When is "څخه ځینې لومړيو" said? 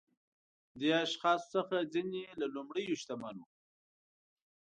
1.55-2.99